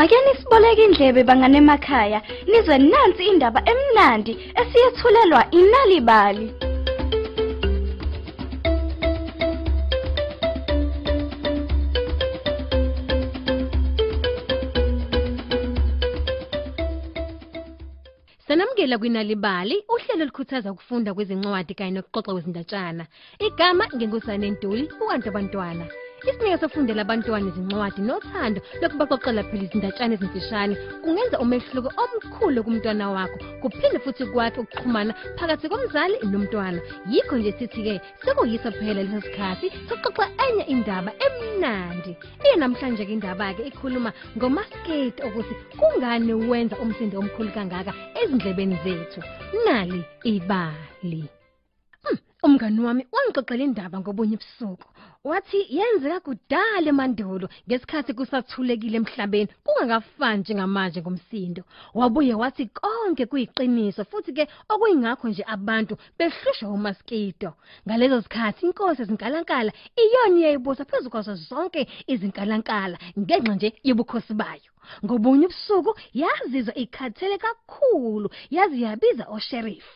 [0.00, 2.18] Nibeke indlebe bangane emakhaya
[2.48, 6.46] nizwe nansi indaba emnandi esiyethulelwa inalibali.
[18.46, 23.04] Sanamukela kwinalibali uhlelo olukhuthaza ukufunda kwezincwadi kanye nokuxoxa kwezindatshana.
[23.46, 25.86] Igama ngenkosana Ntuli ukanti abantwana.
[26.28, 30.74] Isineke sofundela abantwana izincwadi nothando lokubaxoxela phela izindatshana ezimfishane.
[31.02, 33.38] Kungenza umehluko omkhulu kumntwana wakho.
[33.62, 36.80] Kuphinde futhi kwakhe ukuxhumana phakathi komzali nomntwana.
[37.12, 37.94] Yikho nje sithi ke
[38.24, 42.12] sekuyiso phela leso sikhathi sokuxoxa enye indaba emnandi.
[42.44, 49.20] Iye namhlanje ke indaba ke ikhuluma ngomaskate ukuthi kungani wenza umsindo omkhulu kangaka ezindlebeni zethu.
[49.64, 51.39] Nali ibali.
[52.46, 54.88] Umngani wami wangixoxela indaba ngobunye ubusuku.
[55.24, 61.62] Wathi yenzeka kudala emandulo ngesikhathi kusathulekile emhlabeni kungakafani njengamanje ngomsindo.
[61.98, 67.50] Wabuye wathi konke kuyiqiniso futhi ke okuyingakho nje abantu behlushwa umaskito.
[67.84, 69.70] Ngalezo sikhathi inkosi ezinkalankala
[70.02, 71.80] iyona iyayibusa phezu kwazo zonke
[72.12, 74.70] izinkalankala ngenxa nje yobukhosi bayo.
[75.04, 79.88] Ngobunye ubusuku yazizwa ikhathele kakhulu yazi yabiza osheriff.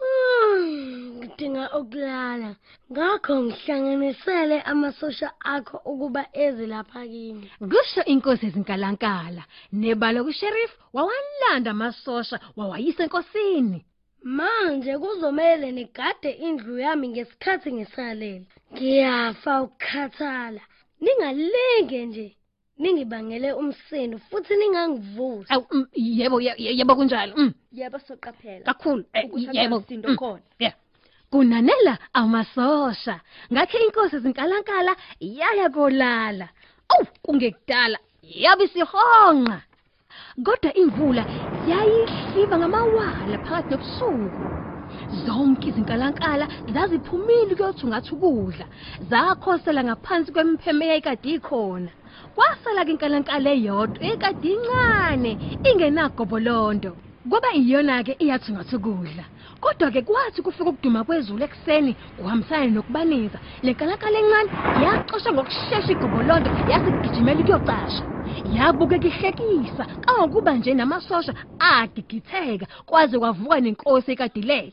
[0.00, 2.56] Mm, Ngidinga ukulala.
[2.92, 7.50] Ngakho ngihlanganisele amasosha akho ukuba eze lapha kimi.
[7.70, 13.84] kusho inkosi ezinkalankala nebala kusheriff wawalanda amasosha wawayisa enkosini
[14.22, 18.46] Manje kuzomela nigade indlu yami ngesikhathi ngisalele.
[18.72, 20.60] Ngiyafa ukukhathala.
[21.00, 22.36] Ningalinge nje.
[22.78, 25.52] Ningibangele umsindo futhi ningangivusi.
[25.52, 28.64] awu mm, yebo ye- ye- yebo kunjalo mm, Yebo soqaphela.
[28.64, 30.42] kakhulu eh, Ukuthi yebo umsindo mm, khona.
[30.58, 30.74] yeah.
[31.30, 33.20] Kunanela amasosha.
[33.52, 36.48] Ngakhe inkosi ezinkalankala yaya kolala.
[36.92, 39.58] Awu kungekudala yabe sihonqa
[40.44, 44.44] kodwa imvula yayihliba ngamawala phakathi nobusuku.
[45.24, 48.66] Zonke izinkalankala zaziphumile kuyothungatha ukudla.
[49.10, 51.90] Zakhosela ngaphansi kwempheme eyayikade ikhona.
[52.34, 55.32] Kwasala-ke inkalankala eyodwa ekade incane
[55.68, 56.92] ingenagobolondo
[57.28, 59.24] kwaba iyona-ke iyathungatha ukudla
[59.60, 64.50] kodwa-ke kwathi kufika ukuduma kwezulu ekuseni kuhambisane nokubaniza le nkalankala encane
[64.82, 68.04] yaxosha ngokushesha igobolondo yasigijimela ukuyocasha
[68.56, 74.72] yabukeka ihlekisa kangokuba nje namasosha agigitheka kwaze kwavuka nenkosi ekadilele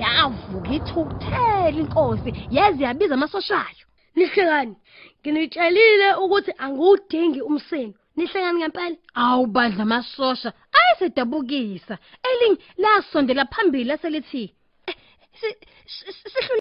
[0.00, 3.84] yavuka ithukuthela inkosi yaze yabiza amasoshayo
[4.16, 4.74] Nihlekani.
[5.22, 7.98] Nginitshelile ukuthi angiwudingi umsindo.
[8.20, 8.96] Nihlekani ngempela?
[9.14, 11.94] awubadla amasosha ayesedabukisa
[12.30, 14.44] elinye lasondela phambili laselithi
[14.88, 14.94] "Eh,
[15.40, 15.58] si-
[15.94, 16.56] si- sihlule